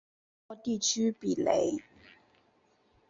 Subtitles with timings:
[0.47, 1.77] 沃地区比雷。